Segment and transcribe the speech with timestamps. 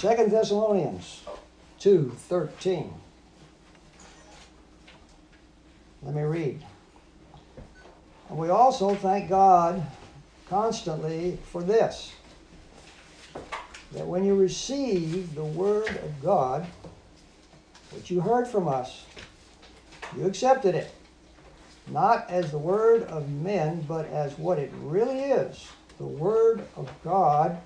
[0.00, 1.24] Second Thessalonians
[1.78, 2.94] 2:13.
[6.02, 6.64] Let me read.
[8.30, 9.86] And we also thank God
[10.48, 12.12] constantly for this
[13.92, 16.66] that when you receive the word of God,
[17.90, 19.04] which you heard from us,
[20.16, 20.90] you accepted it,
[21.88, 26.90] not as the word of men, but as what it really is the word of
[27.04, 27.60] God,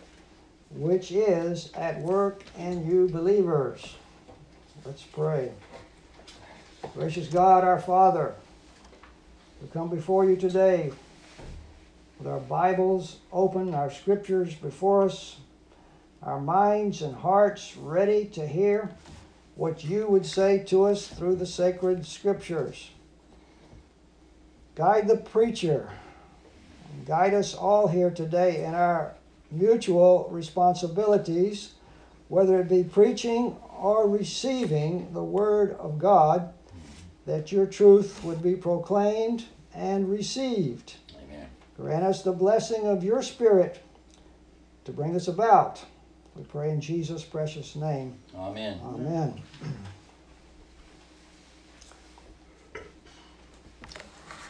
[0.74, 3.96] which is at work in you believers.
[4.84, 5.52] Let's pray.
[6.94, 8.34] Gracious God, our Father,
[9.62, 10.92] we come before you today
[12.18, 15.36] with our Bibles open, our scriptures before us,
[16.22, 18.90] our minds and hearts ready to hear
[19.54, 22.90] what you would say to us through the sacred scriptures.
[24.74, 25.90] Guide the preacher.
[27.06, 29.14] Guide us all here today in our
[29.54, 31.74] mutual responsibilities,
[32.28, 36.52] whether it be preaching or receiving the Word of God,
[37.26, 40.94] that your truth would be proclaimed and received.
[41.22, 41.46] Amen.
[41.76, 43.82] Grant us the blessing of your Spirit
[44.84, 45.84] to bring this about.
[46.36, 48.16] We pray in Jesus' precious name.
[48.36, 48.80] Amen.
[48.84, 49.40] Amen.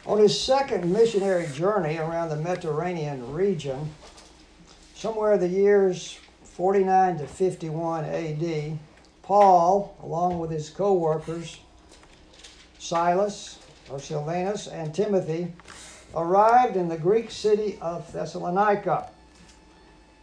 [0.06, 3.90] On his second missionary journey around the Mediterranean region,
[5.04, 8.78] somewhere in the years 49 to 51 AD,
[9.20, 11.60] Paul, along with his co workers,
[12.78, 13.58] Silas,
[13.90, 15.52] or Silvanus, and Timothy,
[16.16, 19.10] arrived in the Greek city of Thessalonica.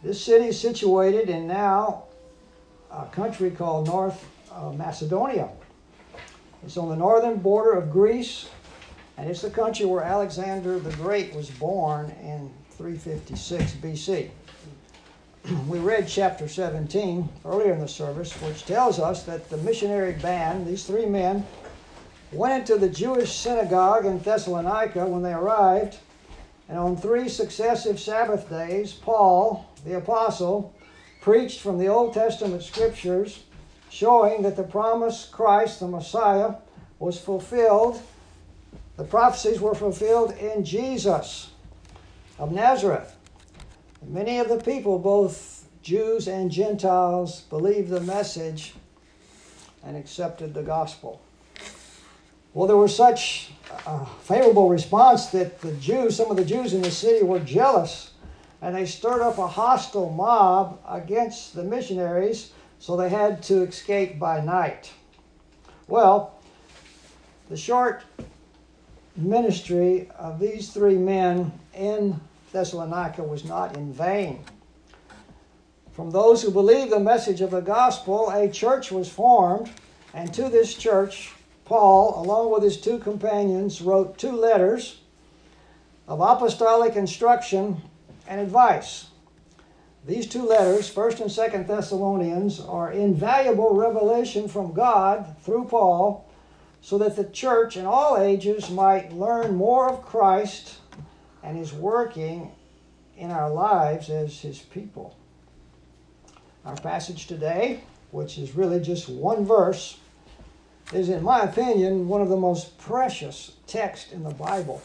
[0.02, 2.06] This city is situated in now
[2.90, 5.48] a country called North uh, Macedonia.
[6.64, 8.48] It's on the northern border of Greece,
[9.16, 14.30] and it's the country where Alexander the Great was born in 356 BC.
[15.66, 20.66] we read chapter 17 earlier in the service, which tells us that the missionary band,
[20.66, 21.44] these three men,
[22.30, 25.98] went into the Jewish synagogue in Thessalonica when they arrived,
[26.68, 30.74] and on three successive Sabbath days, Paul, the apostle,
[31.20, 33.42] preached from the Old Testament scriptures,
[33.90, 36.54] showing that the promised Christ, the Messiah,
[36.98, 38.00] was fulfilled.
[38.96, 41.50] The prophecies were fulfilled in Jesus
[42.38, 43.16] of Nazareth.
[44.06, 48.74] Many of the people, both Jews and Gentiles, believed the message
[49.84, 51.22] and accepted the gospel.
[52.52, 53.52] Well, there was such
[53.86, 58.10] a favorable response that the Jews, some of the Jews in the city, were jealous
[58.60, 64.18] and they stirred up a hostile mob against the missionaries, so they had to escape
[64.18, 64.92] by night.
[65.88, 66.38] Well,
[67.48, 68.04] the short
[69.16, 72.20] ministry of these three men in
[72.52, 74.44] Thessalonica was not in vain.
[75.92, 79.70] From those who believed the message of the gospel, a church was formed,
[80.14, 81.32] and to this church,
[81.64, 85.00] Paul, along with his two companions, wrote two letters
[86.06, 87.80] of apostolic instruction
[88.26, 89.06] and advice.
[90.06, 96.28] These two letters, 1st and 2nd Thessalonians, are invaluable revelation from God through Paul
[96.80, 100.78] so that the church in all ages might learn more of Christ
[101.42, 102.52] and is working
[103.16, 105.16] in our lives as his people.
[106.64, 107.80] Our passage today,
[108.10, 109.98] which is really just one verse,
[110.92, 114.82] is, in my opinion, one of the most precious texts in the Bible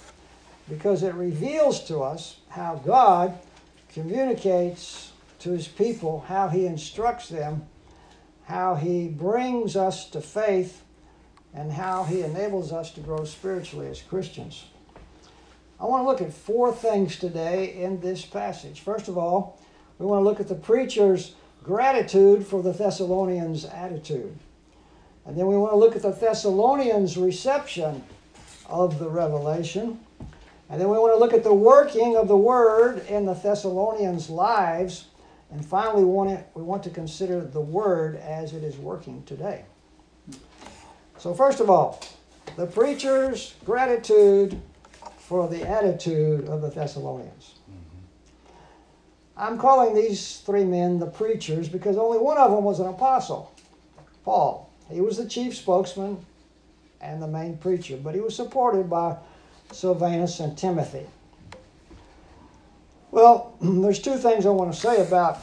[0.69, 3.37] because it reveals to us how God
[3.93, 7.65] communicates to his people, how he instructs them,
[8.45, 10.83] how he brings us to faith,
[11.53, 14.65] and how he enables us to grow spiritually as Christians.
[15.79, 18.79] I want to look at four things today in this passage.
[18.79, 19.61] First of all,
[19.99, 24.35] we want to look at the preacher's gratitude for the Thessalonians' attitude.
[25.25, 28.03] And then we want to look at the Thessalonians' reception
[28.67, 29.99] of the revelation.
[30.69, 34.29] And then we want to look at the working of the word in the Thessalonians'
[34.29, 35.05] lives.
[35.51, 39.21] And finally, we want, to, we want to consider the word as it is working
[39.23, 39.65] today.
[41.19, 42.01] So, first of all,
[42.55, 44.59] the preacher's gratitude
[45.27, 47.55] for the attitude of the Thessalonians.
[47.69, 48.53] Mm-hmm.
[49.35, 53.51] I'm calling these three men the preachers because only one of them was an apostle,
[54.23, 54.69] Paul.
[54.89, 56.25] He was the chief spokesman
[57.01, 59.17] and the main preacher, but he was supported by
[59.73, 61.05] Silvanus and Timothy.
[63.11, 65.39] Well, there's two things I want to say about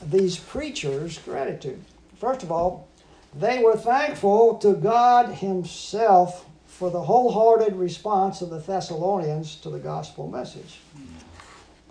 [0.00, 1.82] these preachers' gratitude.
[2.20, 2.86] First of all,
[3.34, 9.78] they were thankful to God Himself for the wholehearted response of the Thessalonians to the
[9.78, 10.80] gospel message.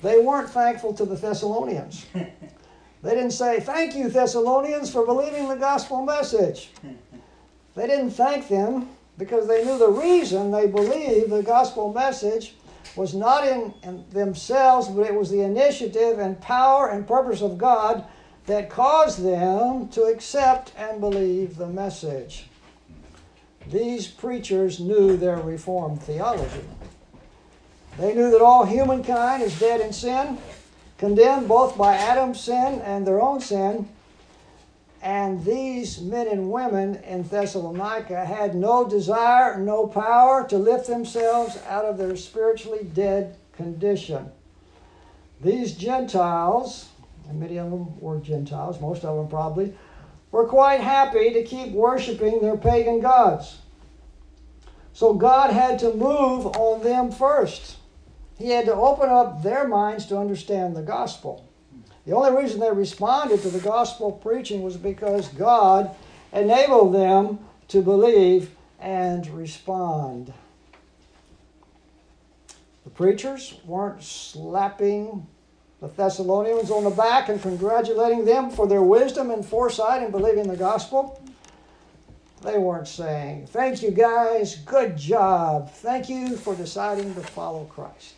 [0.02, 2.08] They weren't thankful to the Thessalonians.
[3.04, 6.70] They didn't say, Thank you, Thessalonians, for believing the gospel message.
[7.76, 12.56] They didn't thank them because they knew the reason they believed the gospel message
[12.96, 17.58] was not in, in, themselves, but it was the initiative and power and purpose of
[17.58, 18.06] God
[18.46, 22.51] that caused them to accept and believe the message.
[23.68, 26.64] These preachers knew their Reformed theology.
[28.00, 30.38] They knew that all humankind is dead in sin,
[30.98, 33.88] condemned both by Adam's sin and their own sin.
[35.02, 41.58] And these men and women in Thessalonica had no desire, no power to lift themselves
[41.68, 44.32] out of their spiritually dead condition.
[45.42, 46.90] These Gentiles,
[47.28, 49.74] and many of them were Gentiles, most of them probably,
[50.32, 53.60] were quite happy to keep worshiping their pagan gods.
[54.94, 57.78] So God had to move on them first.
[58.38, 61.48] He had to open up their minds to understand the gospel.
[62.06, 65.92] The only reason they responded to the gospel preaching was because God
[66.34, 70.34] enabled them to believe and respond.
[72.84, 75.28] The preachers weren't slapping
[75.82, 80.48] the Thessalonians on the back and congratulating them for their wisdom and foresight in believing
[80.48, 81.22] the gospel.
[82.44, 85.72] They weren't saying, Thank you guys, good job.
[85.72, 88.14] Thank you for deciding to follow Christ.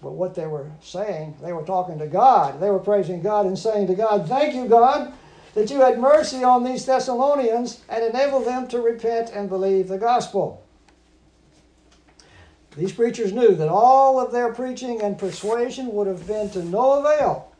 [0.00, 2.60] But what they were saying, they were talking to God.
[2.60, 5.14] They were praising God and saying to God, Thank you, God,
[5.54, 9.98] that you had mercy on these Thessalonians and enabled them to repent and believe the
[9.98, 10.63] gospel.
[12.76, 17.00] These preachers knew that all of their preaching and persuasion would have been to no
[17.00, 17.54] avail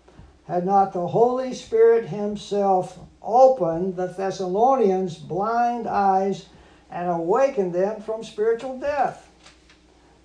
[0.46, 6.46] had not the Holy Spirit Himself opened the Thessalonians' blind eyes
[6.90, 9.30] and awakened them from spiritual death.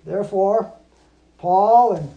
[0.04, 0.72] Therefore,
[1.38, 2.14] Paul and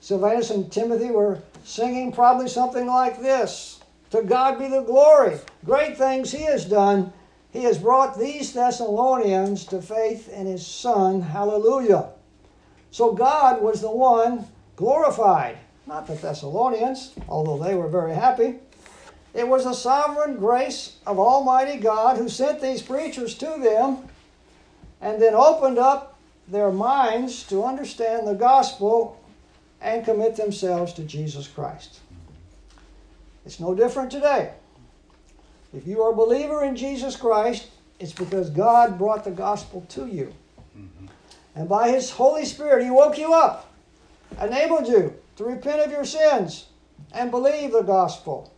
[0.00, 3.80] Silvanus and Timothy were singing probably something like this
[4.10, 5.38] To God be the glory.
[5.64, 7.12] Great things He has done.
[7.52, 11.20] He has brought these Thessalonians to faith in His Son.
[11.20, 12.10] Hallelujah.
[12.90, 18.56] So God was the one glorified, not the Thessalonians, although they were very happy.
[19.34, 24.08] It was the sovereign grace of Almighty God who sent these preachers to them
[25.00, 26.18] and then opened up
[26.48, 29.20] their minds to understand the gospel
[29.80, 32.00] and commit themselves to Jesus Christ.
[33.46, 34.52] It's no different today.
[35.72, 37.68] If you are a believer in Jesus Christ,
[37.98, 40.32] it's because God brought the gospel to you.
[40.76, 41.06] Mm-hmm.
[41.54, 43.72] And by His Holy Spirit, He woke you up,
[44.40, 46.66] enabled you to repent of your sins
[47.12, 48.52] and believe the gospel.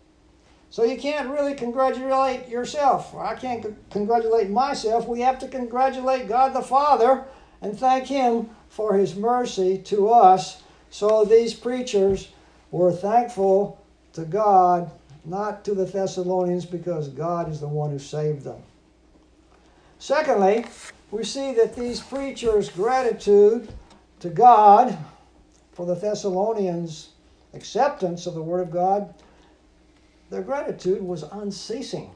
[0.70, 3.14] So you can't really congratulate yourself.
[3.14, 5.06] I can't congratulate myself.
[5.06, 7.24] We have to congratulate God the Father
[7.60, 10.62] and thank Him for His mercy to us.
[10.88, 12.28] So these preachers
[12.70, 14.90] were thankful to God,
[15.24, 18.62] not to the Thessalonians, because God is the one who saved them.
[19.98, 20.64] Secondly,
[21.10, 23.72] we see that these preachers' gratitude
[24.20, 24.98] to God
[25.72, 27.10] for the Thessalonians'
[27.54, 29.14] acceptance of the Word of God,
[30.30, 32.10] their gratitude was unceasing.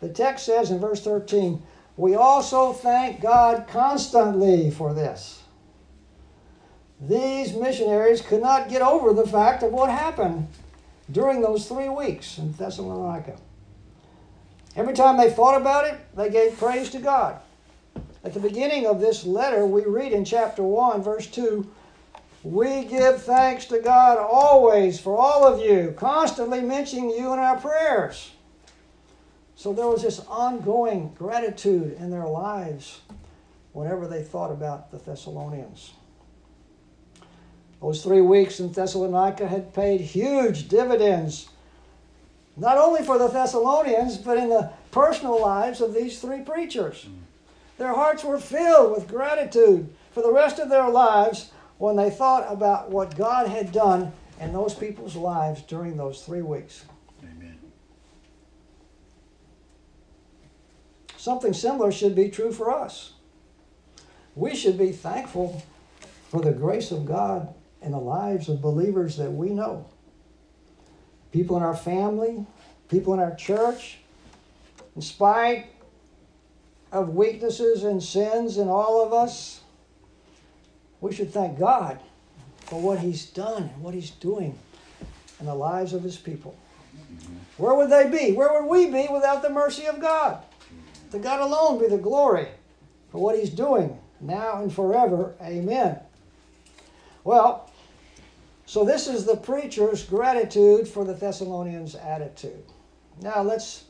[0.00, 1.62] The text says in verse 13,
[1.96, 5.42] we also thank God constantly for this.
[7.00, 10.48] These missionaries could not get over the fact of what happened
[11.10, 13.36] during those three weeks in Thessalonica.
[14.74, 17.40] Every time they thought about it, they gave praise to God.
[18.24, 21.68] At the beginning of this letter, we read in chapter 1, verse 2
[22.42, 27.58] We give thanks to God always for all of you, constantly mentioning you in our
[27.58, 28.32] prayers.
[29.56, 33.00] So there was this ongoing gratitude in their lives
[33.72, 35.92] whenever they thought about the Thessalonians.
[37.82, 41.48] Those three weeks in Thessalonica had paid huge dividends,
[42.56, 47.06] not only for the Thessalonians, but in the personal lives of these three preachers.
[47.08, 47.18] Mm.
[47.78, 52.46] Their hearts were filled with gratitude for the rest of their lives when they thought
[52.48, 56.84] about what God had done in those people's lives during those three weeks.
[57.24, 57.58] Amen.
[61.16, 63.14] Something similar should be true for us.
[64.36, 65.64] We should be thankful
[66.30, 69.86] for the grace of God in the lives of believers that we know.
[71.32, 72.46] People in our family,
[72.88, 73.98] people in our church,
[74.94, 75.66] in spite
[76.92, 79.62] of weaknesses and sins in all of us,
[81.00, 81.98] we should thank God
[82.60, 84.58] for what He's done and what He's doing
[85.40, 86.56] in the lives of His people.
[87.56, 88.32] Where would they be?
[88.32, 90.42] Where would we be without the mercy of God?
[91.10, 92.48] To God alone be the glory
[93.10, 95.34] for what He's doing now and forever.
[95.42, 95.98] Amen.
[97.24, 97.71] Well,
[98.72, 102.64] So, this is the preacher's gratitude for the Thessalonians' attitude.
[103.20, 103.84] Now, let's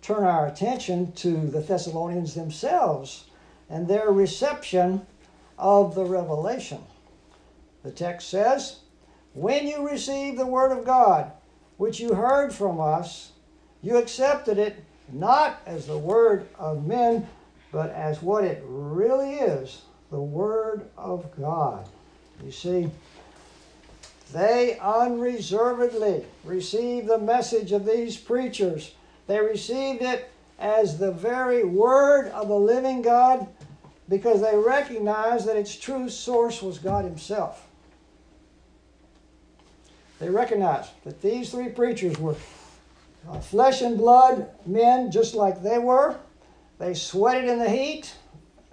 [0.00, 3.24] turn our attention to the Thessalonians themselves
[3.68, 5.04] and their reception
[5.58, 6.78] of the revelation.
[7.82, 8.76] The text says,
[9.34, 11.32] When you received the word of God,
[11.76, 13.32] which you heard from us,
[13.82, 17.26] you accepted it not as the word of men,
[17.72, 21.88] but as what it really is the word of God.
[22.44, 22.88] You see,
[24.32, 28.94] they unreservedly received the message of these preachers.
[29.26, 33.46] They received it as the very word of the living God
[34.08, 37.66] because they recognized that its true source was God Himself.
[40.18, 42.36] They recognized that these three preachers were
[43.28, 46.16] uh, flesh and blood men just like they were.
[46.78, 48.14] They sweated in the heat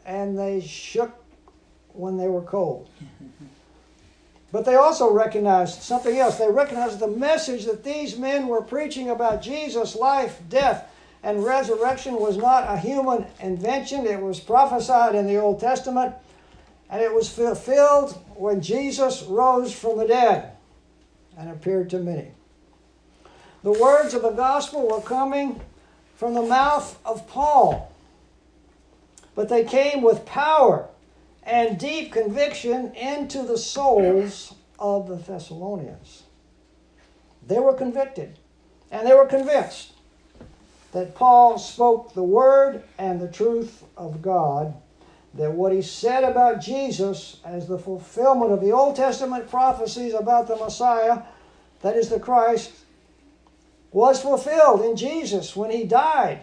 [0.05, 1.11] and they shook
[1.93, 2.89] when they were cold.
[4.51, 6.37] But they also recognized something else.
[6.37, 10.91] They recognized the message that these men were preaching about Jesus' life, death,
[11.21, 14.07] and resurrection was not a human invention.
[14.07, 16.15] It was prophesied in the Old Testament,
[16.89, 20.53] and it was fulfilled when Jesus rose from the dead
[21.37, 22.31] and appeared to many.
[23.63, 25.61] The words of the gospel were coming
[26.15, 27.93] from the mouth of Paul,
[29.35, 30.87] but they came with power
[31.43, 36.23] and deep conviction into the souls of the Thessalonians.
[37.47, 38.37] They were convicted
[38.91, 39.93] and they were convinced
[40.91, 44.73] that Paul spoke the word and the truth of God,
[45.35, 50.47] that what he said about Jesus as the fulfillment of the Old Testament prophecies about
[50.47, 51.21] the Messiah,
[51.81, 52.71] that is the Christ,
[53.91, 56.41] was fulfilled in Jesus when he died,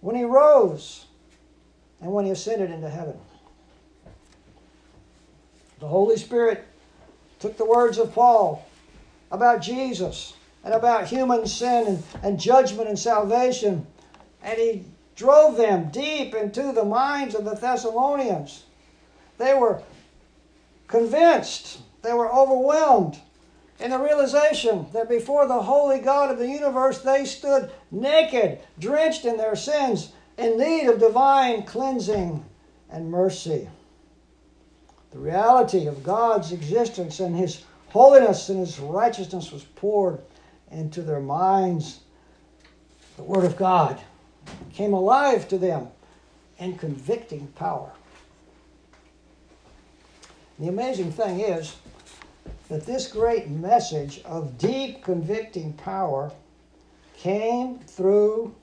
[0.00, 1.06] when he rose,
[2.00, 3.18] and when he ascended into heaven.
[5.80, 6.66] The Holy Spirit
[7.38, 8.64] took the words of Paul
[9.30, 13.86] about Jesus and about human sin and, and judgment and salvation,
[14.42, 14.84] and he
[15.16, 18.64] drove them deep into the minds of the Thessalonians.
[19.38, 19.82] They were
[20.86, 23.18] convinced, they were overwhelmed
[23.78, 29.24] in the realization that before the holy God of the universe they stood naked, drenched
[29.24, 32.44] in their sins, in need of divine cleansing
[32.90, 33.68] and mercy.
[35.10, 40.20] The reality of God's existence and His holiness and His righteousness was poured
[40.70, 42.00] into their minds.
[43.16, 44.00] The Word of God
[44.72, 45.88] came alive to them
[46.58, 47.90] in convicting power.
[50.58, 51.74] The amazing thing is
[52.68, 56.30] that this great message of deep convicting power
[57.16, 58.54] came through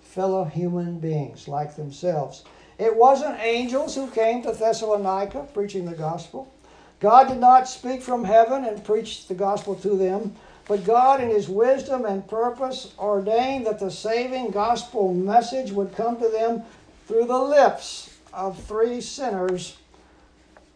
[0.00, 2.44] fellow human beings like themselves.
[2.82, 6.52] It wasn't angels who came to Thessalonica preaching the gospel.
[6.98, 10.34] God did not speak from heaven and preach the gospel to them,
[10.66, 16.18] but God, in His wisdom and purpose, ordained that the saving gospel message would come
[16.18, 16.64] to them
[17.06, 19.76] through the lips of three sinners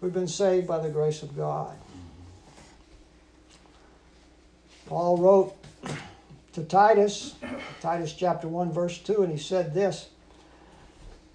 [0.01, 1.77] who've been saved by the grace of God.
[4.87, 5.57] Paul wrote
[6.53, 7.35] to Titus,
[7.81, 10.11] Titus chapter 1, verse 2, and he said this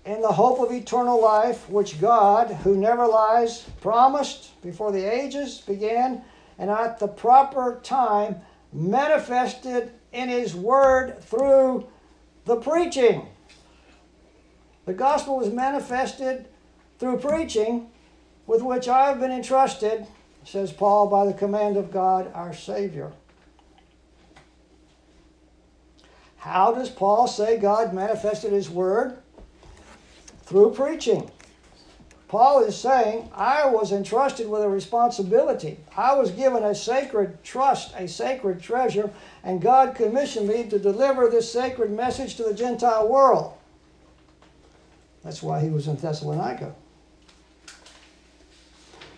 [0.05, 5.59] in the hope of eternal life, which God, who never lies, promised before the ages
[5.61, 6.23] began
[6.57, 8.41] and at the proper time
[8.73, 11.87] manifested in His Word through
[12.45, 13.27] the preaching.
[14.85, 16.47] The gospel was manifested
[16.99, 17.89] through preaching,
[18.47, 20.07] with which I have been entrusted,
[20.43, 23.11] says Paul, by the command of God our Savior.
[26.37, 29.20] How does Paul say God manifested His Word?
[30.51, 31.31] Through preaching.
[32.27, 35.79] Paul is saying, I was entrusted with a responsibility.
[35.95, 39.09] I was given a sacred trust, a sacred treasure,
[39.43, 43.53] and God commissioned me to deliver this sacred message to the Gentile world.
[45.23, 46.75] That's why he was in Thessalonica.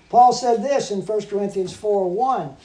[0.09, 2.55] Paul said this in 1 Corinthians 4 1.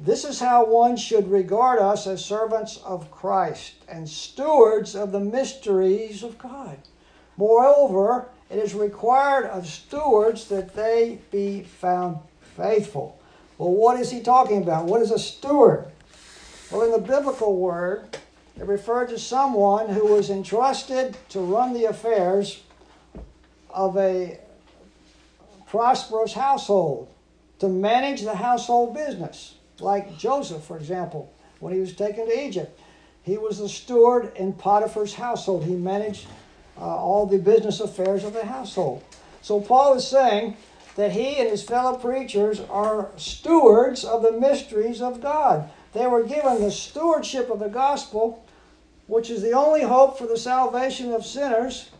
[0.00, 5.20] This is how one should regard us as servants of Christ and stewards of the
[5.20, 6.78] mysteries of God.
[7.40, 12.18] Moreover, it is required of stewards that they be found
[12.54, 13.18] faithful.
[13.56, 14.84] Well, what is he talking about?
[14.84, 15.86] What is a steward?
[16.70, 18.14] Well, in the biblical word,
[18.58, 22.62] it referred to someone who was entrusted to run the affairs
[23.70, 24.38] of a
[25.66, 27.08] prosperous household,
[27.60, 29.54] to manage the household business.
[29.78, 32.78] Like Joseph, for example, when he was taken to Egypt.
[33.22, 35.64] He was the steward in Potiphar's household.
[35.64, 36.26] He managed
[36.76, 39.02] uh, all the business affairs of the household.
[39.42, 40.56] So Paul is saying
[40.96, 45.70] that he and his fellow preachers are stewards of the mysteries of God.
[45.92, 48.44] They were given the stewardship of the gospel,
[49.06, 51.90] which is the only hope for the salvation of sinners.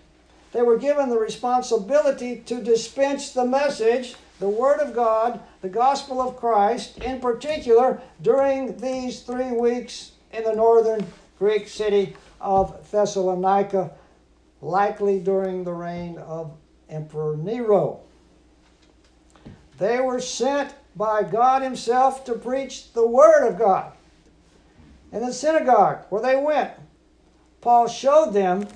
[0.52, 6.20] They were given the responsibility to dispense the message, the Word of God, the gospel
[6.20, 11.06] of Christ, in particular during these three weeks in the northern
[11.38, 13.92] Greek city of Thessalonica,
[14.60, 16.52] likely during the reign of
[16.88, 18.00] Emperor Nero.
[19.78, 23.92] They were sent by God Himself to preach the Word of God.
[25.12, 26.72] In the synagogue where they went,
[27.60, 28.66] Paul showed them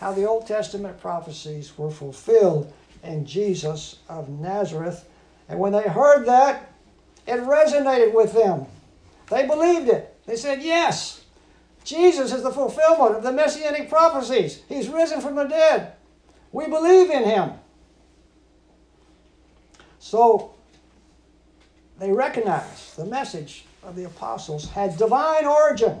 [0.00, 5.08] how the Old Testament prophecies were fulfilled in Jesus of Nazareth.
[5.48, 6.72] And when they heard that,
[7.26, 8.66] it resonated with them.
[9.30, 10.16] They believed it.
[10.26, 11.21] They said, Yes,
[11.84, 14.62] Jesus is the fulfillment of the messianic prophecies.
[14.68, 15.92] He's risen from the dead.
[16.52, 17.52] We believe in him.
[19.98, 20.54] So
[21.98, 25.98] they recognized the message of the apostles had divine origin.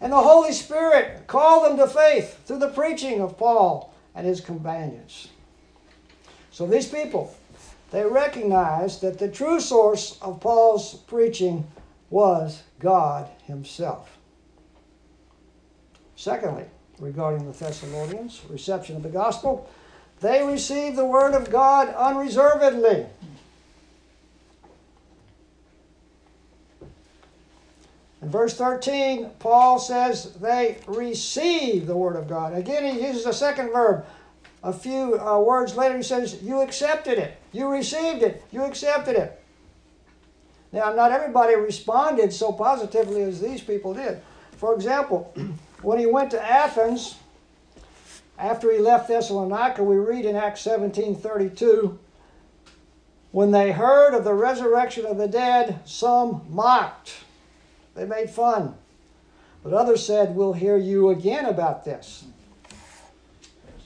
[0.00, 4.40] And the Holy Spirit called them to faith through the preaching of Paul and his
[4.40, 5.28] companions.
[6.50, 7.34] So these people,
[7.90, 11.66] they recognized that the true source of Paul's preaching
[12.10, 14.11] was God Himself.
[16.22, 16.66] Secondly,
[17.00, 19.68] regarding the Thessalonians' reception of the gospel,
[20.20, 23.06] they received the Word of God unreservedly.
[28.22, 32.54] In verse 13, Paul says they receive the Word of God.
[32.54, 34.06] Again, he uses a second verb.
[34.62, 37.36] A few uh, words later, he says, You accepted it.
[37.50, 38.44] You received it.
[38.52, 39.42] You accepted it.
[40.70, 44.22] Now, not everybody responded so positively as these people did.
[44.56, 45.34] For example,
[45.82, 47.16] when he went to Athens,
[48.38, 51.98] after he left Thessalonica, we read in Acts 17:32,
[53.30, 57.14] when they heard of the resurrection of the dead, some mocked.
[57.94, 58.74] They made fun.
[59.62, 62.24] But others said, We'll hear you again about this.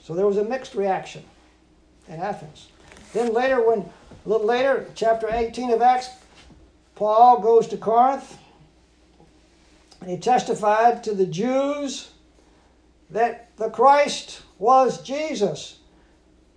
[0.03, 1.23] So there was a mixed reaction
[2.07, 2.67] in Athens.
[3.13, 6.09] Then later, when a little later, chapter 18 of Acts,
[6.95, 8.37] Paul goes to Corinth
[10.01, 12.11] and he testified to the Jews
[13.09, 15.79] that the Christ was Jesus.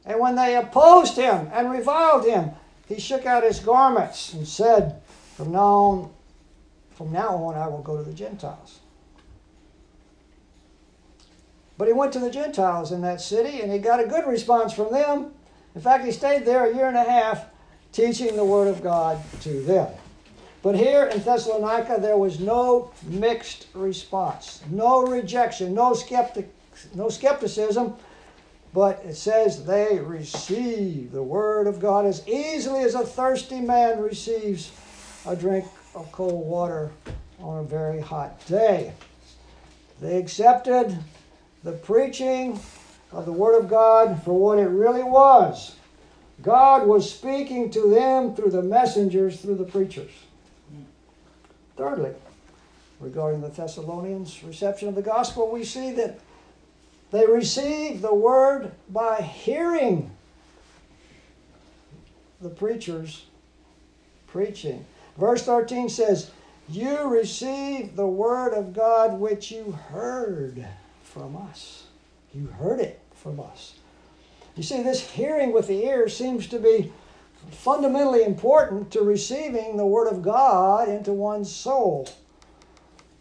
[0.04, 2.50] And when they opposed him and reviled him,
[2.88, 5.00] he shook out his garments and said,
[5.36, 6.10] From now on,
[6.90, 8.80] from now on, I will go to the Gentiles.
[11.78, 14.72] But he went to the Gentiles in that city and he got a good response
[14.72, 15.32] from them.
[15.74, 17.46] In fact, he stayed there a year and a half
[17.92, 19.88] teaching the Word of God to them.
[20.62, 26.52] But here in Thessalonica, there was no mixed response, no rejection, no, skeptic,
[26.94, 27.96] no skepticism,
[28.74, 34.00] but it says they receive the Word of God as easily as a thirsty man
[34.00, 34.70] receives
[35.26, 36.90] a drink of cold water
[37.40, 38.92] on a very hot day.
[40.00, 40.96] They accepted
[41.64, 42.60] the preaching
[43.12, 45.74] of the Word of God for what it really was.
[46.42, 50.10] God was speaking to them through the messengers, through the preachers.
[51.80, 52.12] Thirdly,
[53.00, 56.20] regarding the Thessalonians' reception of the gospel, we see that
[57.10, 60.10] they received the word by hearing
[62.38, 63.24] the preachers
[64.26, 64.84] preaching.
[65.16, 66.30] Verse 13 says,
[66.68, 70.66] You received the word of God which you heard
[71.02, 71.84] from us.
[72.34, 73.72] You heard it from us.
[74.54, 76.92] You see, this hearing with the ear seems to be
[77.50, 82.08] fundamentally important to receiving the Word of God into one's soul.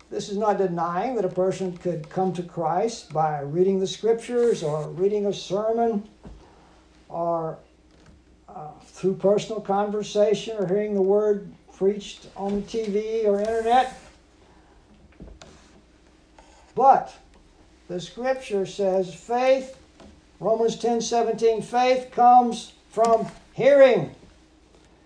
[0.09, 4.63] This is not denying that a person could come to Christ by reading the Scriptures
[4.63, 6.07] or reading a sermon
[7.09, 7.59] or
[8.47, 13.99] uh, through personal conversation or hearing the Word preached on the TV or internet.
[16.75, 17.15] But
[17.87, 19.77] the Scripture says faith,
[20.39, 23.27] Romans 10 17, faith comes from
[23.59, 24.15] hearing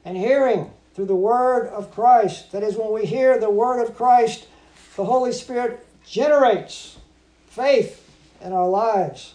[0.06, 2.52] and hearing through the word of Christ.
[2.52, 4.48] That is, when we hear the word of Christ,
[4.96, 6.98] the Holy Spirit generates
[7.48, 8.08] faith
[8.42, 9.34] in our lives.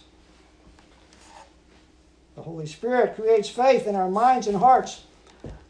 [2.35, 5.03] The Holy Spirit creates faith in our minds and hearts.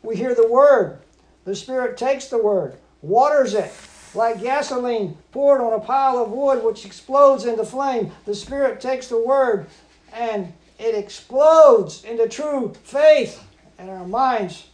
[0.03, 0.99] We hear the word.
[1.45, 3.71] The Spirit takes the word, waters it,
[4.13, 8.11] like gasoline poured on a pile of wood which explodes into flame.
[8.25, 9.65] The Spirit takes the word
[10.13, 13.43] and it explodes into true faith
[13.77, 14.67] in our minds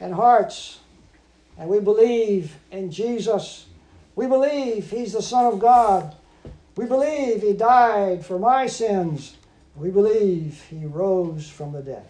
[0.00, 0.78] and hearts.
[1.58, 3.66] And we believe in Jesus.
[4.14, 6.14] We believe He's the Son of God.
[6.76, 9.36] We believe He died for my sins.
[9.76, 12.06] We believe He rose from the dead.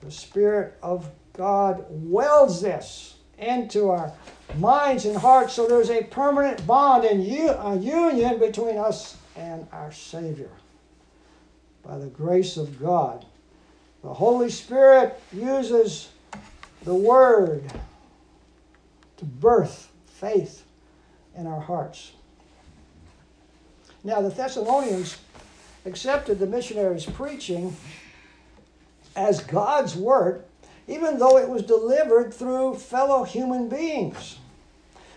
[0.00, 4.12] The Spirit of God welds this into our
[4.58, 9.92] minds and hearts so there's a permanent bond and a union between us and our
[9.92, 10.50] Savior.
[11.86, 13.24] By the grace of God,
[14.02, 16.08] the Holy Spirit uses
[16.82, 17.62] the Word
[19.18, 20.64] to birth faith
[21.36, 22.12] in our hearts.
[24.02, 25.18] Now, the Thessalonians
[25.84, 27.76] accepted the missionaries' preaching
[29.14, 30.44] as God's Word,
[30.88, 34.38] even though it was delivered through fellow human beings.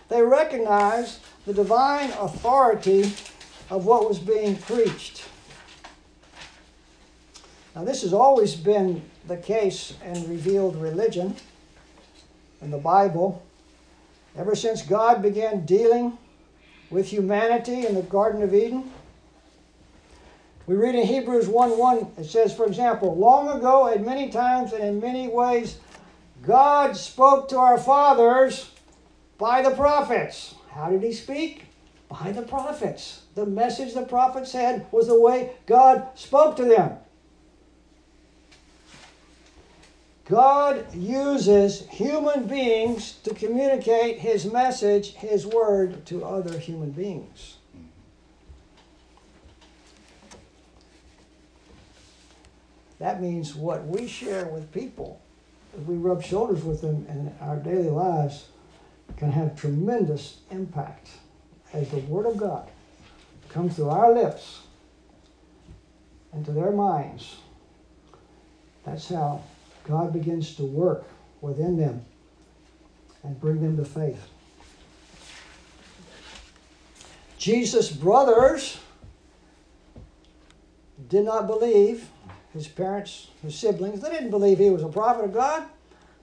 [0.08, 3.12] They recognized the divine authority
[3.70, 5.24] of what was being preached.
[7.74, 11.36] Now, this has always been the case in revealed religion
[12.60, 13.42] in the Bible.
[14.36, 16.18] Ever since God began dealing
[16.90, 18.90] with humanity in the Garden of Eden,
[20.66, 24.72] we read in Hebrews 1 1, it says, for example, long ago, at many times
[24.72, 25.78] and in many ways,
[26.42, 28.70] God spoke to our fathers
[29.38, 30.54] by the prophets.
[30.70, 31.64] How did he speak?
[32.08, 33.22] By the prophets.
[33.34, 36.96] The message the prophets had was the way God spoke to them.
[40.30, 47.56] God uses human beings to communicate his message, his word, to other human beings.
[53.00, 55.20] That means what we share with people,
[55.76, 58.46] if we rub shoulders with them in our daily lives,
[59.16, 61.08] can have tremendous impact
[61.72, 62.68] as the Word of God
[63.48, 64.60] comes through our lips
[66.32, 67.38] into their minds.
[68.84, 69.42] That's how
[69.84, 71.04] God begins to work
[71.40, 72.04] within them
[73.22, 74.28] and bring them to faith.
[77.38, 78.78] Jesus' brothers
[81.08, 82.08] did not believe,
[82.52, 85.64] his parents, his siblings, they didn't believe he was a prophet of God.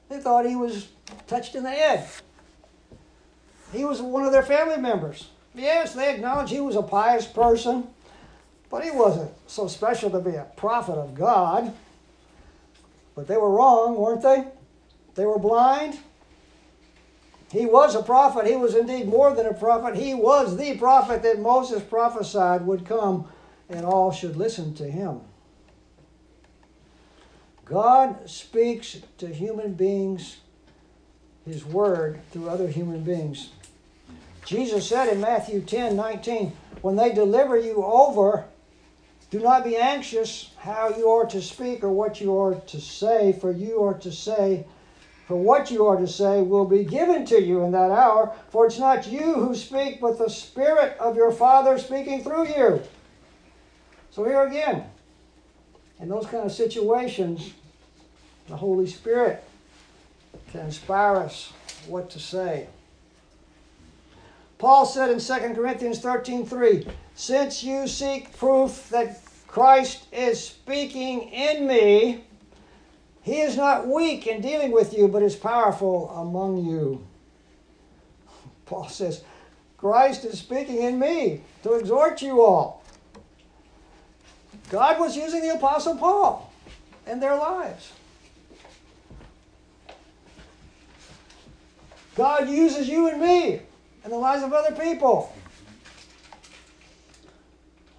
[0.09, 0.89] They thought he was
[1.25, 2.07] touched in the head.
[3.73, 5.29] He was one of their family members.
[5.55, 7.87] Yes, they acknowledged he was a pious person,
[8.69, 11.73] but he wasn't so special to be a prophet of God.
[13.17, 14.45] But they were wrong, weren't they?
[15.15, 15.97] They were blind.
[17.51, 18.45] He was a prophet.
[18.45, 19.95] He was indeed more than a prophet.
[19.95, 23.27] He was the prophet that Moses prophesied would come,
[23.69, 25.21] and all should listen to him.
[27.65, 30.37] God speaks to human beings
[31.43, 33.49] his word through other human beings.
[34.45, 36.53] Jesus said in Matthew 10 19,
[36.83, 38.45] when they deliver you over
[39.29, 43.33] do not be anxious how you are to speak or what you are to say,
[43.33, 44.65] for you are to say,
[45.27, 48.65] for what you are to say will be given to you in that hour, for
[48.65, 52.81] it's not you who speak, but the Spirit of your Father speaking through you.
[54.11, 54.85] So here again,
[55.99, 57.51] in those kind of situations,
[58.47, 59.43] the Holy Spirit
[60.51, 61.51] can inspire us
[61.87, 62.67] what to say.
[64.57, 66.87] Paul said in 2 Corinthians 13 3,
[67.17, 72.23] Since you seek proof that Christ is speaking in me,
[73.23, 77.03] he is not weak in dealing with you, but is powerful among you.
[78.67, 79.23] Paul says,
[79.77, 82.83] Christ is speaking in me to exhort you all.
[84.69, 86.53] God was using the Apostle Paul
[87.07, 87.93] in their lives.
[92.15, 93.61] God uses you and me
[94.03, 95.33] and the lives of other people.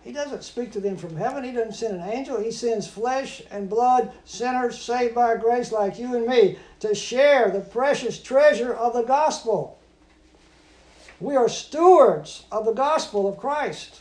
[0.08, 1.44] He doesn't speak to them from heaven.
[1.44, 2.40] He doesn't send an angel.
[2.40, 7.50] He sends flesh and blood, sinners saved by grace like you and me, to share
[7.50, 9.78] the precious treasure of the gospel.
[11.20, 14.00] We are stewards of the gospel of Christ.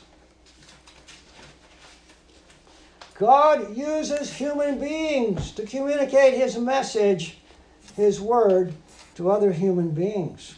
[3.15, 7.39] God uses human beings to communicate His message,
[7.98, 8.74] His word,
[9.15, 10.56] to other human beings.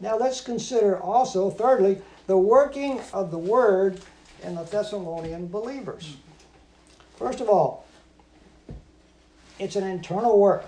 [0.00, 2.00] Now let's consider also, thirdly,
[2.32, 4.00] the working of the word
[4.42, 6.16] in the Thessalonian believers.
[7.18, 7.84] First of all,
[9.58, 10.64] it's an internal work.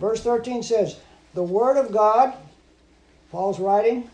[0.00, 0.96] Verse 13 says,
[1.34, 2.32] The word of God,
[3.30, 4.08] Paul's writing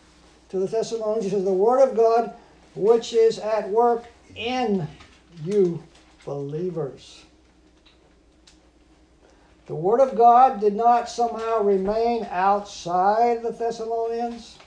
[0.48, 2.34] to the Thessalonians, he says, The word of God
[2.74, 4.88] which is at work in
[5.44, 5.84] you
[6.24, 7.24] believers.
[9.66, 14.58] The Word of God did not somehow remain outside the Thessalonians.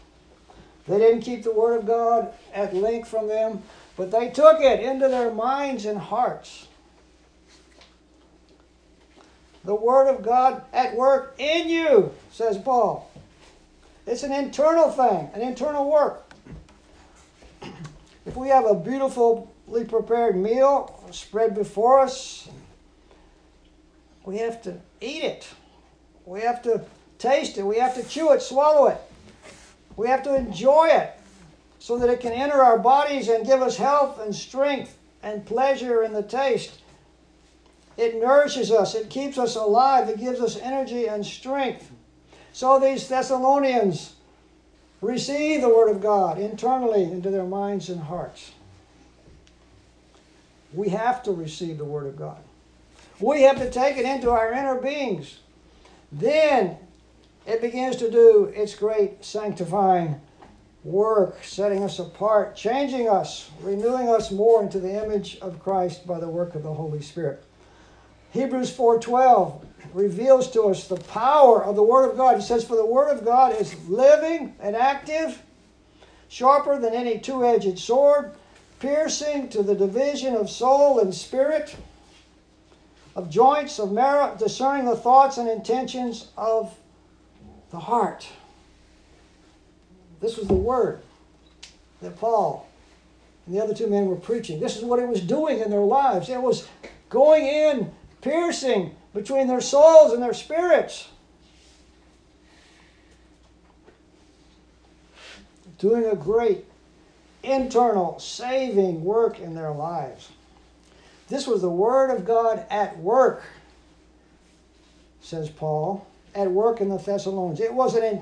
[0.88, 3.64] They didn't keep the Word of God at length from them,
[3.98, 6.68] but they took it into their minds and hearts.
[9.64, 13.10] The Word of God at work in you, says Paul.
[14.06, 16.22] It's an internal thing, an internal work.
[18.28, 22.50] If we have a beautifully prepared meal spread before us.
[24.24, 25.48] We have to eat it.
[26.26, 26.84] We have to
[27.18, 27.64] taste it.
[27.64, 28.98] We have to chew it, swallow it.
[29.98, 31.14] We have to enjoy it
[31.80, 36.04] so that it can enter our bodies and give us health and strength and pleasure
[36.04, 36.82] in the taste.
[37.98, 41.92] It nourishes us, it keeps us alive, it gives us energy and strength.
[42.52, 44.16] So these Thessalonians
[45.02, 48.52] receive the Word of God internally into their minds and hearts.
[50.74, 52.38] We have to receive the Word of God.
[53.20, 55.40] We have to take it into our inner beings.
[56.12, 56.78] Then
[57.46, 60.20] it begins to do its great sanctifying
[60.84, 66.20] work, setting us apart, changing us, renewing us more into the image of Christ by
[66.20, 67.44] the work of the Holy Spirit.
[68.32, 69.62] Hebrews 4:12
[69.94, 72.38] reveals to us the power of the word of God.
[72.38, 75.42] It says for the word of God is living and active,
[76.28, 78.32] sharper than any two-edged sword,
[78.80, 81.76] piercing to the division of soul and spirit,
[83.16, 86.76] of joints, of marrow, discerning the thoughts and intentions of
[87.76, 88.28] the heart.
[90.22, 91.02] This was the word
[92.02, 92.68] that Paul
[93.46, 94.60] and the other two men were preaching.
[94.60, 96.30] This is what it was doing in their lives.
[96.30, 96.68] It was
[97.10, 101.10] going in, piercing between their souls and their spirits.
[105.78, 106.64] Doing a great
[107.44, 110.30] internal saving work in their lives.
[111.28, 113.44] This was the Word of God at work,
[115.22, 117.60] says Paul, at work in the Thessalonians.
[117.60, 118.22] It was an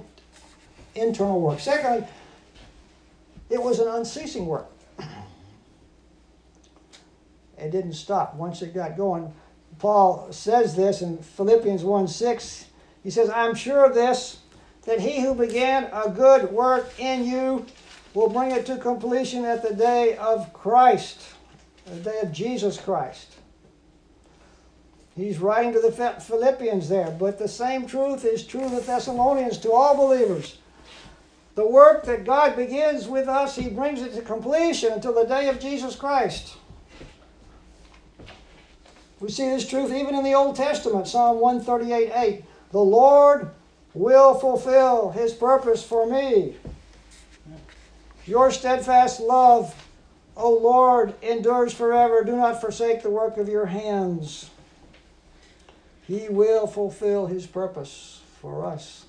[0.96, 1.60] internal work.
[1.60, 2.08] Secondly,
[3.50, 4.68] it was an unceasing work.
[7.58, 9.34] It didn't stop once it got going.
[9.80, 12.66] Paul says this in Philippians 1 6.
[13.04, 14.40] He says, I'm sure of this,
[14.86, 17.66] that he who began a good work in you
[18.14, 21.22] will bring it to completion at the day of Christ,
[21.86, 23.36] the day of Jesus Christ.
[25.16, 29.72] He's writing to the Philippians there, but the same truth is true the Thessalonians to
[29.72, 30.58] all believers.
[31.56, 35.50] The work that God begins with us, He brings it to completion until the day
[35.50, 36.56] of Jesus Christ.
[39.20, 42.46] We see this truth even in the Old Testament, Psalm 138 8.
[42.72, 43.52] The Lord
[43.94, 46.56] will fulfill His purpose for me.
[48.26, 49.76] Your steadfast love,
[50.36, 52.24] O Lord, endures forever.
[52.24, 54.50] Do not forsake the work of your hands.
[56.08, 59.06] He will fulfill His purpose for us.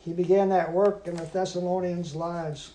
[0.00, 2.72] He began that work in the Thessalonians' lives.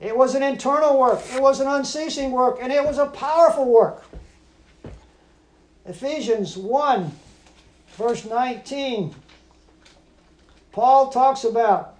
[0.00, 3.66] It was an internal work, it was an unceasing work, and it was a powerful
[3.66, 4.04] work.
[5.86, 7.12] Ephesians 1,
[7.96, 9.14] verse 19,
[10.72, 11.96] Paul talks about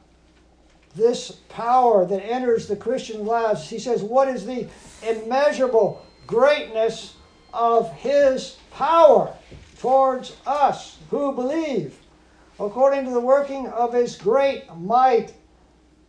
[0.97, 3.69] this power that enters the Christian lives.
[3.69, 4.69] He says, What is the
[5.07, 7.15] immeasurable greatness
[7.53, 9.35] of his power
[9.79, 11.99] towards us who believe?
[12.59, 15.35] according to the working of his great might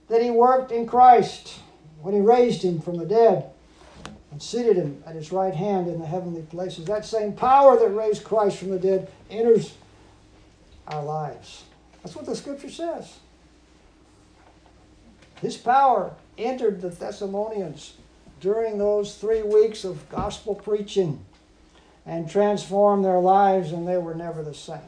[0.07, 1.59] that he worked in Christ
[2.01, 3.49] when he raised him from the dead
[4.31, 6.85] and seated him at his right hand in the heavenly places.
[6.85, 9.73] That same power that raised Christ from the dead enters
[10.87, 11.63] our lives.
[12.03, 13.17] That's what the scripture says.
[15.41, 17.95] His power entered the Thessalonians
[18.39, 21.25] during those three weeks of gospel preaching
[22.05, 24.79] and transformed their lives, and they were never the same.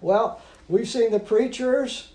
[0.00, 2.12] Well, we've seen the preacher's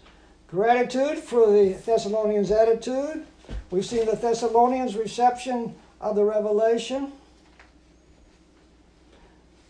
[0.47, 3.25] gratitude for the Thessalonians' attitude.
[3.71, 7.12] We've seen the Thessalonians' reception of the revelation.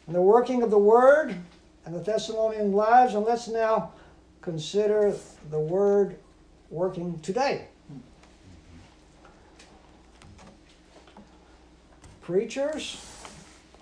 [0.07, 1.35] And the working of the Word
[1.85, 3.13] and the Thessalonian lives.
[3.13, 3.91] And let's now
[4.41, 5.15] consider
[5.49, 6.17] the Word
[6.69, 7.67] working today.
[12.27, 13.01] Preachers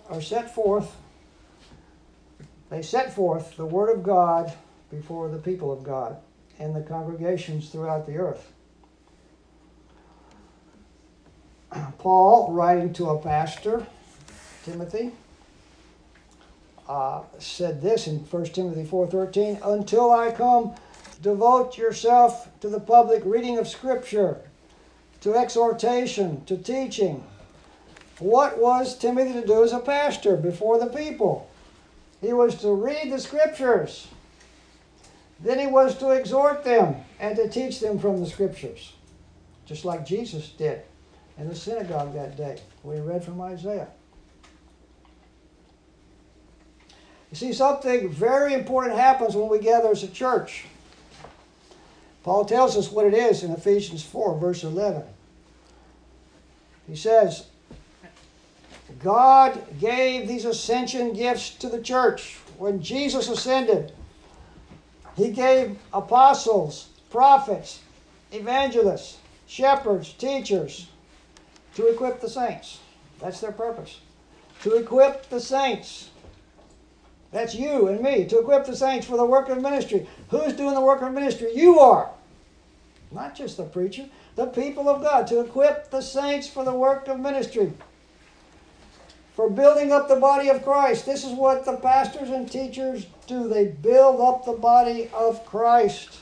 [0.07, 0.95] are set forth
[2.69, 4.53] they set forth the Word of God
[4.91, 6.17] before the people of God
[6.59, 8.51] and the congregations throughout the earth.
[11.97, 13.83] Paul, writing to a pastor,
[14.63, 15.11] Timothy,
[16.87, 20.75] uh, said this in 1 Timothy 4.13, Until I come,
[21.19, 24.39] devote yourself to the public reading of Scripture,
[25.21, 27.23] to exhortation, to teaching.
[28.19, 31.49] What was Timothy to do as a pastor before the people?
[32.21, 34.07] He was to read the scriptures.
[35.39, 38.93] Then he was to exhort them and to teach them from the scriptures,
[39.65, 40.81] just like Jesus did
[41.37, 42.57] in the synagogue that day.
[42.83, 43.89] We read from Isaiah.
[47.31, 50.65] You see, something very important happens when we gather as a church.
[52.23, 55.03] Paul tells us what it is in Ephesians 4, verse 11.
[56.87, 57.47] He says,
[58.99, 62.37] God gave these ascension gifts to the church.
[62.57, 63.91] When Jesus ascended,
[65.15, 67.81] He gave apostles, prophets,
[68.31, 69.17] evangelists,
[69.47, 70.87] shepherds, teachers
[71.75, 72.79] to equip the saints.
[73.19, 73.99] That's their purpose.
[74.63, 76.09] To equip the saints.
[77.31, 80.07] That's you and me, to equip the saints for the work of ministry.
[80.29, 81.51] Who's doing the work of ministry?
[81.53, 82.09] You are.
[83.11, 87.07] Not just the preacher, the people of God, to equip the saints for the work
[87.07, 87.73] of ministry
[89.35, 91.05] for building up the body of Christ.
[91.05, 93.49] This is what the pastors and teachers do.
[93.49, 96.19] They build up the body of Christ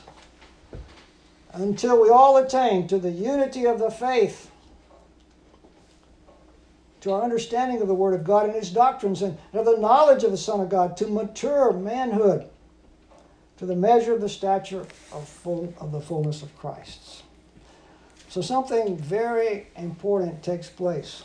[1.52, 4.50] until we all attain to the unity of the faith,
[7.02, 10.24] to our understanding of the Word of God and His doctrines, and of the knowledge
[10.24, 12.48] of the Son of God, to mature manhood,
[13.58, 17.22] to the measure of the stature of, full, of the fullness of Christ.
[18.28, 21.22] So something very important takes place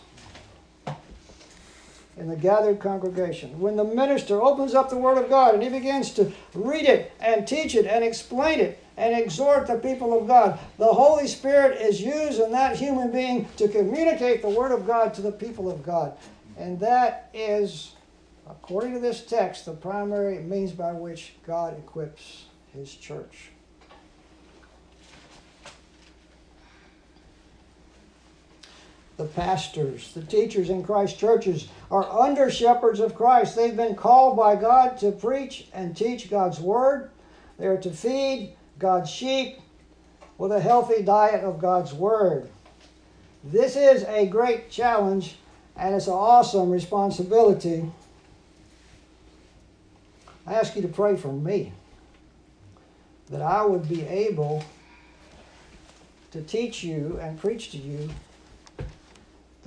[2.20, 3.60] in the gathered congregation.
[3.60, 7.12] When the minister opens up the Word of God and he begins to read it
[7.20, 11.80] and teach it and explain it and exhort the people of God, the Holy Spirit
[11.82, 15.72] is used in that human being to communicate the Word of God to the people
[15.72, 16.18] of God.
[16.58, 17.94] And that is,
[18.50, 23.52] according to this text, the primary means by which God equips His church.
[29.20, 33.54] The pastors, the teachers in Christ churches are under shepherds of Christ.
[33.54, 37.12] They've been called by God to preach and teach God's word.
[37.58, 39.60] They are to feed God's sheep
[40.38, 42.50] with a healthy diet of God's word.
[43.44, 45.36] This is a great challenge
[45.76, 47.92] and it's an awesome responsibility.
[50.48, 51.74] I ask you to pray for me
[53.30, 54.64] that I would be able
[56.32, 58.10] to teach you and preach to you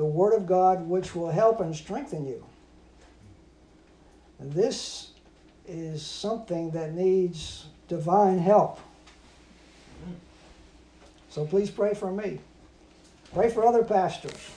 [0.02, 2.44] the Word of God, which will help and strengthen you.
[4.40, 5.12] This
[5.64, 8.80] is something that needs divine help.
[11.30, 12.40] So please pray for me.
[13.32, 14.50] Pray for other pastors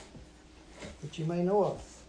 [1.00, 2.02] that you may know of.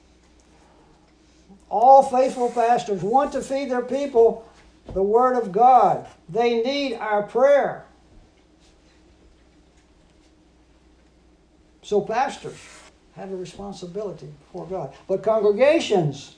[1.70, 4.50] All faithful pastors want to feed their people
[4.96, 6.08] the Word of God.
[6.28, 7.86] They need our prayer.
[11.84, 12.58] So, pastors,
[13.18, 14.94] have a responsibility before God.
[15.08, 16.36] But congregations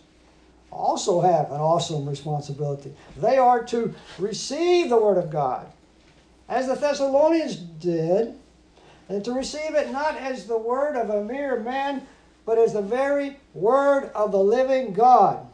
[0.72, 2.94] also have an awesome responsibility.
[3.18, 5.68] They are to receive the Word of God,
[6.48, 8.34] as the Thessalonians did,
[9.10, 12.08] and to receive it not as the word of a mere man,
[12.46, 15.46] but as the very Word of the living God.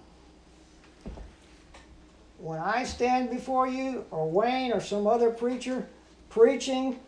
[2.38, 5.88] When I stand before you, or Wayne, or some other preacher,
[6.30, 7.00] preaching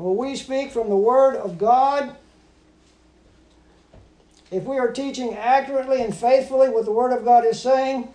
[0.00, 2.16] and when we speak from the Word of God,
[4.50, 8.08] if we are teaching accurately and faithfully what the Word of God is saying,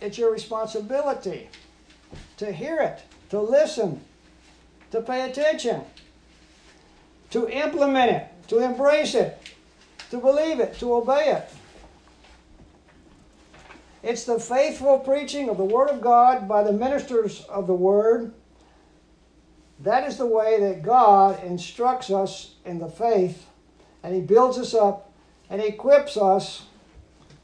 [0.00, 1.50] it's your responsibility
[2.38, 4.00] to hear it, to listen,
[4.92, 5.82] to pay attention,
[7.28, 9.36] to implement it, to embrace it,
[10.08, 11.50] to believe it, to obey it.
[14.02, 18.32] It's the faithful preaching of the Word of God by the ministers of the Word
[19.82, 23.46] that is the way that God instructs us in the faith,
[24.02, 25.10] and He builds us up
[25.48, 26.64] and equips us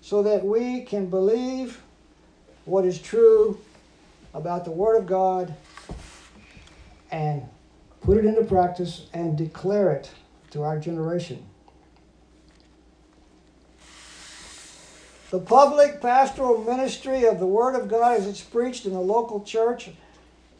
[0.00, 1.82] so that we can believe
[2.64, 3.58] what is true
[4.34, 5.54] about the Word of God
[7.10, 7.42] and
[8.02, 10.10] put it into practice and declare it
[10.50, 11.44] to our generation.
[15.30, 19.42] The public pastoral ministry of the Word of God as it's preached in the local
[19.42, 19.90] church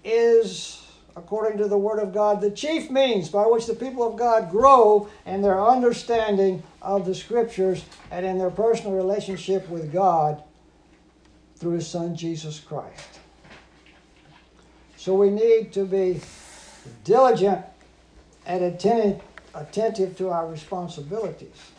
[0.02, 0.85] is
[1.16, 4.50] according to the Word of God, the chief means by which the people of God
[4.50, 10.42] grow in their understanding of the Scriptures and in their personal relationship with God
[11.56, 13.18] through His Son Jesus Christ.
[14.96, 16.20] So we need to be
[17.04, 17.64] diligent
[18.44, 19.22] and attentive,
[19.54, 21.70] attentive to our responsibilities.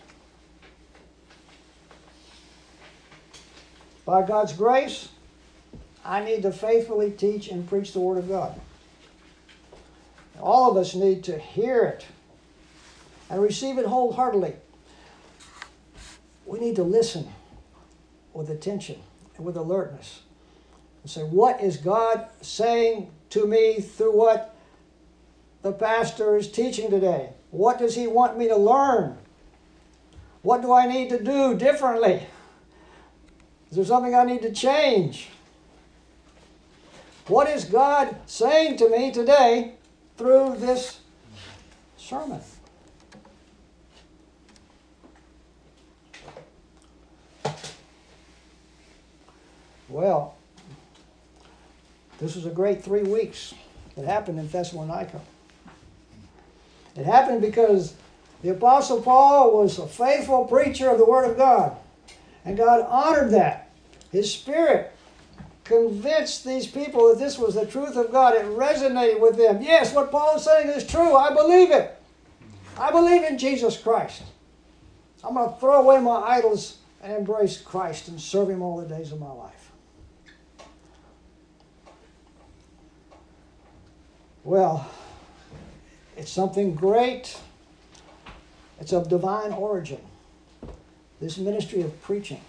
[4.04, 5.10] By God's grace,
[6.04, 8.60] I need to faithfully teach and preach the Word of God.
[10.42, 12.06] All of us need to hear it
[13.30, 14.56] and receive it wholeheartedly.
[16.46, 17.28] We need to listen
[18.34, 19.00] with attention
[19.36, 20.22] and with alertness
[21.04, 24.56] and say, What is God saying to me through what
[25.62, 27.32] the pastor is teaching today?
[27.52, 29.18] What does he want me to learn?
[30.42, 32.26] What do I need to do differently?
[33.70, 35.30] Is there something I need to change?
[37.28, 39.77] What is God saying to me today
[40.18, 40.99] through this
[41.95, 42.41] sermon.
[49.89, 50.36] Well,
[52.20, 53.53] this was a great three weeks
[53.95, 55.22] that happened in Thessalonica.
[56.95, 57.93] It happened because
[58.41, 61.78] the Apostle Paul was a faithful preacher of the Word of God,
[62.43, 63.70] and God honored that.
[64.11, 64.91] His Spirit
[65.68, 68.36] convinced these people that this was the truth of God.
[68.36, 69.61] It resonated with them.
[69.61, 71.15] Yes, what Paul is saying is true.
[71.15, 71.93] I believe it.
[72.80, 74.24] I believe in Jesus Christ.
[75.24, 78.88] I'm going to throw away my idols and embrace Christ and serve Him all the
[78.88, 79.72] days of my life.
[84.43, 84.89] Well,
[86.15, 87.38] it's something great.
[88.80, 89.99] It's of divine origin.
[91.20, 92.41] This ministry of preaching.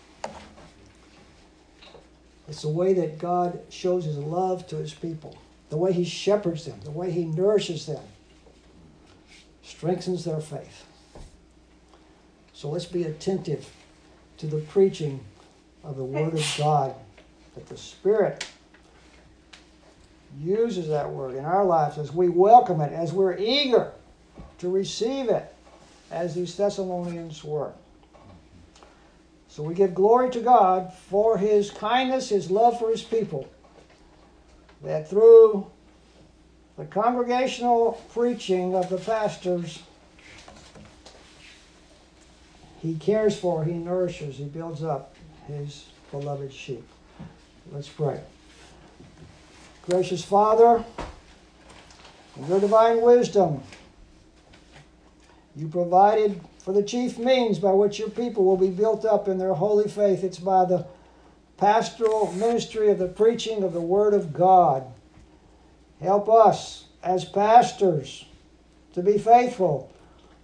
[2.49, 5.37] It's the way that God shows His love to His people,
[5.69, 8.03] the way He shepherds them, the way He nourishes them,
[9.63, 10.87] strengthens their faith.
[12.55, 13.71] So let's be attentive
[14.39, 15.21] to the preaching
[15.85, 16.95] of the Word of God,
[17.55, 18.47] that the Spirit
[20.41, 23.93] uses that Word in our lives as we welcome it, as we're eager
[24.59, 25.55] to receive it,
[26.11, 27.73] as these Thessalonians were.
[29.59, 33.49] So we give glory to God for His kindness, His love for His people,
[34.85, 35.67] that through
[36.77, 39.83] the congregational preaching of the pastors,
[42.81, 45.17] He cares for, He nourishes, He builds up
[45.49, 46.87] His beloved sheep.
[47.73, 48.21] Let's pray.
[49.83, 50.85] Gracious Father,
[52.37, 53.61] in your divine wisdom,
[55.57, 59.39] you provided for the chief means by which your people will be built up in
[59.39, 60.23] their holy faith.
[60.23, 60.85] It's by the
[61.57, 64.85] pastoral ministry of the preaching of the Word of God.
[65.99, 68.27] Help us as pastors
[68.93, 69.91] to be faithful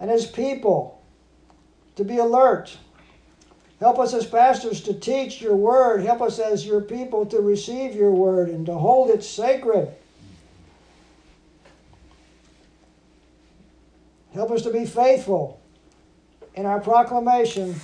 [0.01, 1.03] and as people
[1.97, 2.79] to be alert.
[3.79, 6.01] Help us as pastors to teach your word.
[6.01, 9.95] Help us as your people to receive your word and to hold it sacred.
[14.33, 15.61] Help us to be faithful
[16.55, 17.75] in our proclamation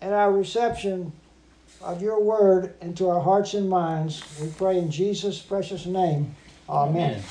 [0.00, 1.12] and our reception
[1.82, 4.22] of your word into our hearts and minds.
[4.40, 6.34] We pray in Jesus' precious name.
[6.68, 7.10] Amen.
[7.12, 7.22] Amen.